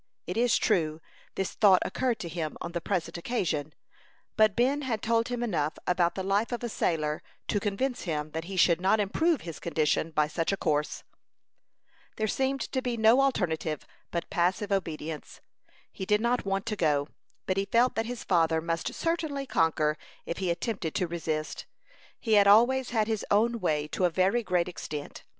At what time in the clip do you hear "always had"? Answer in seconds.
22.47-23.05